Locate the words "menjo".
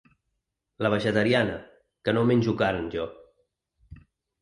2.33-2.59